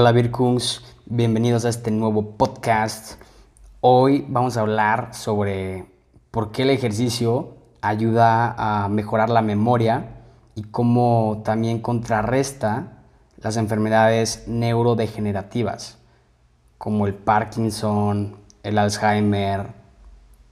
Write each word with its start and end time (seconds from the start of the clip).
Hola 0.00 0.12
Virkungs, 0.12 0.84
bienvenidos 1.06 1.64
a 1.64 1.70
este 1.70 1.90
nuevo 1.90 2.36
podcast. 2.36 3.20
Hoy 3.80 4.24
vamos 4.28 4.56
a 4.56 4.60
hablar 4.60 5.12
sobre 5.12 5.86
por 6.30 6.52
qué 6.52 6.62
el 6.62 6.70
ejercicio 6.70 7.56
ayuda 7.80 8.54
a 8.56 8.88
mejorar 8.88 9.28
la 9.28 9.42
memoria 9.42 10.22
y 10.54 10.62
cómo 10.62 11.42
también 11.44 11.80
contrarresta 11.80 13.02
las 13.38 13.56
enfermedades 13.56 14.44
neurodegenerativas, 14.46 15.98
como 16.78 17.08
el 17.08 17.14
Parkinson, 17.14 18.36
el 18.62 18.78
Alzheimer, 18.78 19.72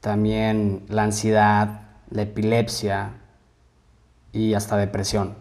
también 0.00 0.86
la 0.88 1.04
ansiedad, 1.04 1.82
la 2.10 2.22
epilepsia 2.22 3.20
y 4.32 4.54
hasta 4.54 4.76
depresión. 4.76 5.36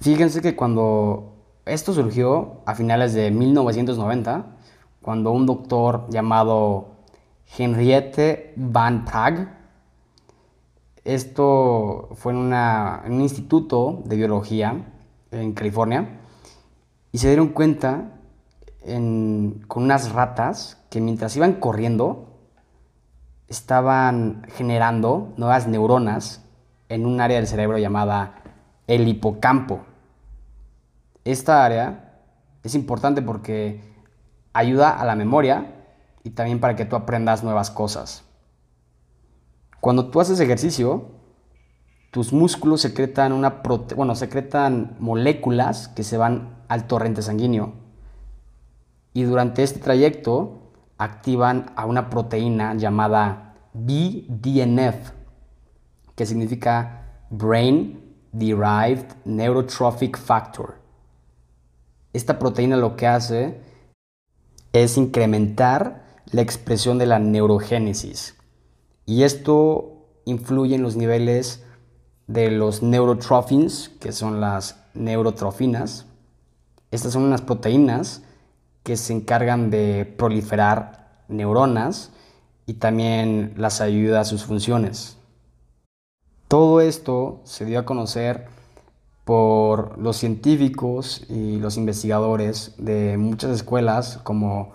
Fíjense 0.00 0.40
que 0.40 0.56
cuando 0.56 1.33
esto 1.66 1.92
surgió 1.94 2.60
a 2.66 2.74
finales 2.74 3.14
de 3.14 3.30
1990, 3.30 4.46
cuando 5.02 5.32
un 5.32 5.46
doctor 5.46 6.06
llamado 6.10 6.88
Henriette 7.56 8.52
Van 8.56 9.04
Praag, 9.04 9.58
esto 11.04 12.08
fue 12.14 12.32
en, 12.32 12.52
un 12.52 13.20
instituto 13.20 14.02
de 14.04 14.16
biología 14.16 14.92
en 15.30 15.52
California, 15.52 16.20
y 17.12 17.18
se 17.18 17.28
dieron 17.28 17.48
cuenta 17.48 18.10
con 18.84 19.82
unas 19.82 20.12
ratas 20.12 20.82
que 20.90 21.00
mientras 21.00 21.36
iban 21.36 21.54
corriendo, 21.54 22.34
estaban 23.48 24.46
generando 24.56 25.32
nuevas 25.36 25.66
neuronas 25.66 26.44
en 26.88 27.06
un 27.06 27.20
área 27.20 27.38
del 27.38 27.46
cerebro 27.46 27.78
llamada 27.78 28.42
el 28.86 29.08
hipocampo. 29.08 29.80
Esta 31.24 31.64
área 31.64 32.20
es 32.62 32.74
importante 32.74 33.22
porque 33.22 33.80
ayuda 34.52 34.90
a 34.90 35.04
la 35.04 35.16
memoria 35.16 35.74
y 36.22 36.30
también 36.30 36.60
para 36.60 36.76
que 36.76 36.84
tú 36.84 36.96
aprendas 36.96 37.42
nuevas 37.42 37.70
cosas. 37.70 38.24
Cuando 39.80 40.06
tú 40.10 40.20
haces 40.20 40.40
ejercicio, 40.40 41.10
tus 42.10 42.32
músculos 42.32 42.80
secretan, 42.80 43.32
una 43.32 43.62
bueno, 43.96 44.14
secretan 44.14 44.96
moléculas 45.00 45.88
que 45.88 46.02
se 46.02 46.16
van 46.16 46.62
al 46.68 46.86
torrente 46.86 47.22
sanguíneo. 47.22 47.74
Y 49.12 49.24
durante 49.24 49.62
este 49.62 49.80
trayecto 49.80 50.72
activan 50.96 51.72
a 51.76 51.86
una 51.86 52.08
proteína 52.08 52.74
llamada 52.74 53.56
BDNF, 53.74 55.10
que 56.14 56.26
significa 56.26 57.24
Brain 57.30 58.16
Derived 58.32 59.06
Neurotrophic 59.24 60.16
Factor. 60.16 60.83
Esta 62.14 62.38
proteína 62.38 62.76
lo 62.76 62.96
que 62.96 63.08
hace 63.08 63.60
es 64.72 64.96
incrementar 64.96 66.04
la 66.30 66.42
expresión 66.42 66.96
de 66.96 67.06
la 67.06 67.18
neurogénesis. 67.18 68.36
Y 69.04 69.24
esto 69.24 70.06
influye 70.24 70.76
en 70.76 70.82
los 70.82 70.96
niveles 70.96 71.64
de 72.28 72.50
los 72.50 72.82
neurotrophins, 72.82 73.90
que 74.00 74.12
son 74.12 74.40
las 74.40 74.80
neurotrofinas. 74.94 76.06
Estas 76.92 77.12
son 77.12 77.24
unas 77.24 77.42
proteínas 77.42 78.22
que 78.84 78.96
se 78.96 79.12
encargan 79.12 79.70
de 79.70 80.04
proliferar 80.04 81.24
neuronas 81.26 82.12
y 82.64 82.74
también 82.74 83.54
las 83.56 83.80
ayuda 83.80 84.20
a 84.20 84.24
sus 84.24 84.44
funciones. 84.44 85.18
Todo 86.46 86.80
esto 86.80 87.40
se 87.42 87.64
dio 87.64 87.80
a 87.80 87.84
conocer 87.84 88.46
por 89.24 89.98
los 89.98 90.18
científicos 90.18 91.24
y 91.28 91.58
los 91.58 91.76
investigadores 91.76 92.74
de 92.78 93.16
muchas 93.16 93.50
escuelas 93.50 94.18
como 94.22 94.72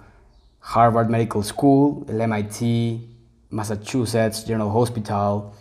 Harvard 0.62 1.10
Medical 1.10 1.44
School, 1.44 2.06
el 2.08 2.28
MIT, 2.28 3.10
Massachusetts 3.50 4.44
General 4.46 4.70
Hospital, 4.74 5.52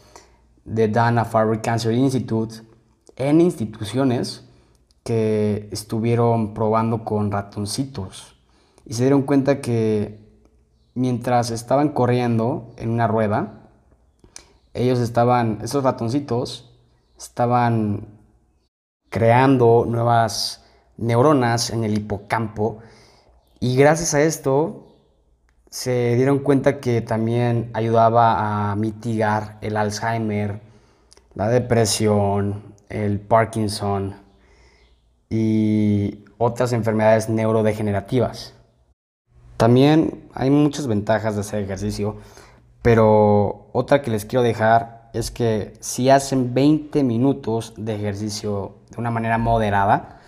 the 0.64 0.88
Dana-Farber 0.88 1.60
Cancer 1.60 1.92
Institute, 1.92 2.56
en 3.16 3.40
instituciones 3.40 4.44
que 5.02 5.68
estuvieron 5.70 6.54
probando 6.54 7.04
con 7.04 7.30
ratoncitos. 7.30 8.36
Y 8.86 8.94
se 8.94 9.02
dieron 9.02 9.22
cuenta 9.22 9.60
que 9.60 10.18
mientras 10.94 11.50
estaban 11.50 11.90
corriendo 11.90 12.70
en 12.76 12.90
una 12.90 13.06
rueda, 13.06 13.70
ellos 14.74 14.98
estaban, 14.98 15.58
esos 15.62 15.84
ratoncitos 15.84 16.70
estaban 17.16 18.17
creando 19.10 19.84
nuevas 19.86 20.64
neuronas 20.96 21.70
en 21.70 21.84
el 21.84 21.96
hipocampo 21.96 22.78
y 23.60 23.76
gracias 23.76 24.14
a 24.14 24.22
esto 24.22 24.88
se 25.70 26.14
dieron 26.16 26.38
cuenta 26.38 26.80
que 26.80 27.00
también 27.00 27.70
ayudaba 27.74 28.70
a 28.70 28.76
mitigar 28.76 29.58
el 29.60 29.76
Alzheimer, 29.76 30.60
la 31.34 31.48
depresión, 31.48 32.74
el 32.88 33.20
Parkinson 33.20 34.16
y 35.28 36.24
otras 36.38 36.72
enfermedades 36.72 37.28
neurodegenerativas. 37.28 38.54
También 39.56 40.28
hay 40.34 40.50
muchas 40.50 40.86
ventajas 40.86 41.34
de 41.34 41.40
hacer 41.42 41.64
ejercicio, 41.64 42.16
pero 42.80 43.68
otra 43.72 44.02
que 44.02 44.10
les 44.10 44.24
quiero 44.24 44.42
dejar 44.42 44.97
es 45.12 45.30
que 45.30 45.74
si 45.80 46.10
hacen 46.10 46.54
20 46.54 47.02
minutos 47.02 47.74
de 47.76 47.94
ejercicio 47.94 48.76
de 48.90 48.98
una 48.98 49.10
manera 49.10 49.38
moderada, 49.38 50.20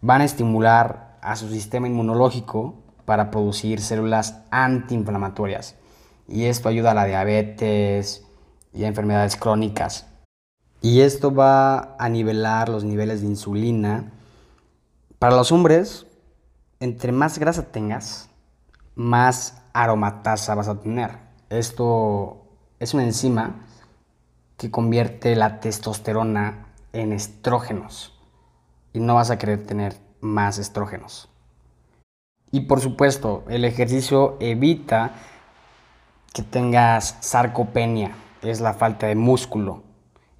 van 0.00 0.20
a 0.20 0.24
estimular 0.24 1.18
a 1.22 1.36
su 1.36 1.48
sistema 1.48 1.88
inmunológico 1.88 2.74
para 3.04 3.30
producir 3.30 3.80
células 3.80 4.42
antiinflamatorias. 4.50 5.76
Y 6.28 6.44
esto 6.44 6.68
ayuda 6.68 6.92
a 6.92 6.94
la 6.94 7.04
diabetes 7.04 8.24
y 8.72 8.84
a 8.84 8.88
enfermedades 8.88 9.36
crónicas. 9.36 10.06
Y 10.80 11.00
esto 11.00 11.34
va 11.34 11.96
a 11.98 12.08
nivelar 12.08 12.68
los 12.68 12.84
niveles 12.84 13.22
de 13.22 13.28
insulina. 13.28 14.12
Para 15.18 15.36
los 15.36 15.52
hombres, 15.52 16.06
entre 16.80 17.12
más 17.12 17.38
grasa 17.38 17.70
tengas, 17.72 18.28
más 18.94 19.62
aromatasa 19.72 20.54
vas 20.54 20.68
a 20.68 20.80
tener. 20.80 21.18
Esto 21.48 22.43
es 22.78 22.94
una 22.94 23.04
enzima 23.04 23.66
que 24.56 24.70
convierte 24.70 25.36
la 25.36 25.60
testosterona 25.60 26.66
en 26.92 27.12
estrógenos 27.12 28.18
y 28.92 29.00
no 29.00 29.16
vas 29.16 29.30
a 29.30 29.38
querer 29.38 29.66
tener 29.66 29.96
más 30.20 30.58
estrógenos. 30.58 31.28
Y 32.50 32.60
por 32.60 32.80
supuesto, 32.80 33.44
el 33.48 33.64
ejercicio 33.64 34.36
evita 34.40 35.12
que 36.32 36.42
tengas 36.42 37.16
sarcopenia, 37.20 38.12
es 38.42 38.60
la 38.60 38.74
falta 38.74 39.06
de 39.06 39.14
músculo. 39.14 39.82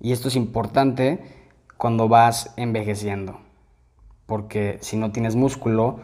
Y 0.01 0.12
esto 0.12 0.28
es 0.28 0.37
importante 0.37 1.51
cuando 1.77 2.09
vas 2.09 2.53
envejeciendo, 2.56 3.41
porque 4.27 4.78
si 4.81 4.97
no 4.97 5.12
tienes 5.12 5.37
músculo, 5.37 6.01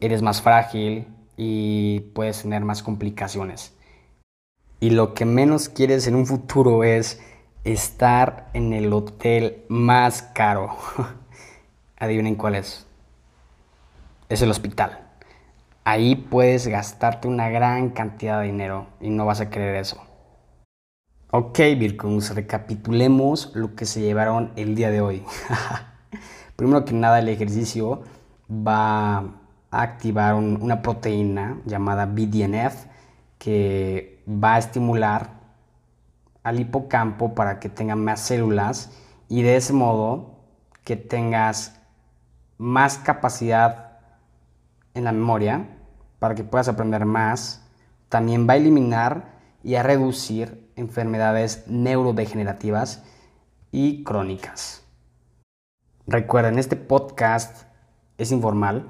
eres 0.00 0.22
más 0.22 0.42
frágil 0.42 1.06
y 1.36 2.00
puedes 2.14 2.42
tener 2.42 2.64
más 2.64 2.82
complicaciones. 2.82 3.75
Y 4.78 4.90
lo 4.90 5.14
que 5.14 5.24
menos 5.24 5.68
quieres 5.68 6.06
en 6.06 6.14
un 6.14 6.26
futuro 6.26 6.84
es 6.84 7.20
estar 7.64 8.50
en 8.52 8.72
el 8.72 8.92
hotel 8.92 9.64
más 9.68 10.22
caro. 10.22 10.76
Adivinen 11.98 12.36
cuál 12.36 12.56
es. 12.56 12.86
Es 14.28 14.42
el 14.42 14.50
hospital. 14.50 15.00
Ahí 15.84 16.14
puedes 16.16 16.66
gastarte 16.66 17.26
una 17.26 17.48
gran 17.48 17.90
cantidad 17.90 18.40
de 18.40 18.46
dinero 18.46 18.88
y 19.00 19.08
no 19.08 19.24
vas 19.24 19.40
a 19.40 19.48
querer 19.48 19.76
eso. 19.76 20.02
Ok, 21.30 21.58
Virkuns, 21.78 22.34
recapitulemos 22.34 23.52
lo 23.54 23.74
que 23.74 23.86
se 23.86 24.00
llevaron 24.00 24.52
el 24.56 24.74
día 24.74 24.90
de 24.90 25.00
hoy. 25.00 25.22
Primero 26.56 26.84
que 26.84 26.92
nada, 26.92 27.18
el 27.18 27.28
ejercicio 27.28 28.02
va 28.50 29.18
a 29.18 29.32
activar 29.70 30.34
una 30.34 30.82
proteína 30.82 31.60
llamada 31.64 32.06
BDNF 32.06 32.86
que 33.38 34.24
va 34.28 34.54
a 34.54 34.58
estimular 34.58 35.40
al 36.42 36.60
hipocampo 36.60 37.34
para 37.34 37.58
que 37.58 37.68
tenga 37.68 37.96
más 37.96 38.20
células 38.20 38.92
y 39.28 39.42
de 39.42 39.56
ese 39.56 39.72
modo 39.72 40.36
que 40.84 40.96
tengas 40.96 41.80
más 42.58 42.98
capacidad 42.98 43.98
en 44.94 45.04
la 45.04 45.12
memoria 45.12 45.66
para 46.18 46.34
que 46.34 46.44
puedas 46.44 46.68
aprender 46.68 47.04
más. 47.04 47.62
También 48.08 48.48
va 48.48 48.54
a 48.54 48.56
eliminar 48.56 49.36
y 49.62 49.74
a 49.74 49.82
reducir 49.82 50.70
enfermedades 50.76 51.64
neurodegenerativas 51.66 53.02
y 53.72 54.04
crónicas. 54.04 54.84
Recuerden, 56.06 56.58
este 56.58 56.76
podcast 56.76 57.64
es 58.16 58.30
informal 58.30 58.88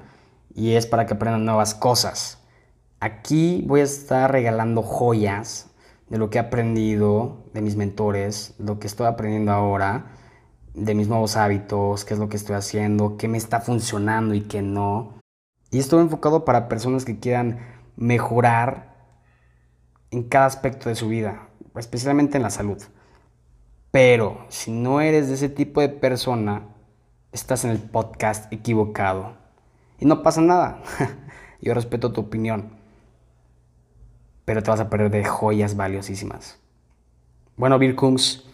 y 0.53 0.75
es 0.75 0.85
para 0.85 1.07
que 1.07 1.15
aprendan 1.15 1.45
nuevas 1.45 1.73
cosas. 1.73 2.36
Aquí 2.99 3.63
voy 3.67 3.81
a 3.81 3.83
estar 3.83 4.31
regalando 4.31 4.81
joyas 4.81 5.69
de 6.09 6.17
lo 6.17 6.31
que 6.31 6.39
he 6.39 6.41
aprendido 6.41 7.43
de 7.53 7.61
mis 7.61 7.75
mentores, 7.75 8.55
lo 8.57 8.79
que 8.79 8.87
estoy 8.87 9.05
aprendiendo 9.05 9.51
ahora, 9.51 10.15
de 10.73 10.95
mis 10.95 11.07
nuevos 11.07 11.37
hábitos, 11.37 12.05
qué 12.05 12.15
es 12.15 12.19
lo 12.19 12.27
que 12.27 12.37
estoy 12.37 12.55
haciendo, 12.55 13.17
qué 13.17 13.27
me 13.27 13.37
está 13.37 13.61
funcionando 13.61 14.33
y 14.33 14.41
qué 14.41 14.63
no. 14.63 15.19
Y 15.69 15.77
esto 15.77 16.01
enfocado 16.01 16.43
para 16.43 16.67
personas 16.67 17.05
que 17.05 17.19
quieran 17.19 17.59
mejorar 17.95 18.95
en 20.09 20.23
cada 20.23 20.47
aspecto 20.47 20.89
de 20.89 20.95
su 20.95 21.07
vida, 21.07 21.49
especialmente 21.75 22.37
en 22.37 22.43
la 22.43 22.49
salud. 22.49 22.81
Pero 23.91 24.45
si 24.49 24.71
no 24.71 25.01
eres 25.01 25.27
de 25.27 25.35
ese 25.35 25.49
tipo 25.49 25.81
de 25.81 25.89
persona, 25.89 26.75
estás 27.31 27.63
en 27.63 27.71
el 27.71 27.79
podcast 27.79 28.51
equivocado. 28.51 29.37
Y 29.99 30.05
no 30.05 30.23
pasa 30.23 30.41
nada. 30.41 30.81
Yo 31.61 31.75
respeto 31.75 32.11
tu 32.11 32.21
opinión. 32.21 32.76
Pero 34.47 34.63
te 34.63 34.71
vas 34.71 34.79
a 34.79 34.89
perder 34.89 35.11
de 35.11 35.25
joyas 35.25 35.75
valiosísimas. 35.75 36.57
Bueno, 37.57 37.77
Birkums, 37.79 38.45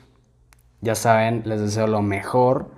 ya 0.82 0.96
saben, 0.96 1.44
les 1.46 1.62
deseo 1.62 1.86
lo 1.86 2.02
mejor. 2.02 2.72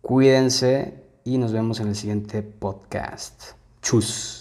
Cuídense 0.00 1.04
y 1.22 1.36
nos 1.36 1.52
vemos 1.52 1.80
en 1.80 1.88
el 1.88 1.96
siguiente 1.96 2.40
podcast. 2.42 3.50
Chus. 3.82 4.39